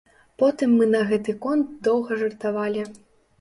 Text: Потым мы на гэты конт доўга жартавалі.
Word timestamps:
Потым 0.43 0.71
мы 0.77 0.87
на 0.93 1.01
гэты 1.11 1.35
конт 1.43 1.69
доўга 1.89 2.19
жартавалі. 2.23 2.89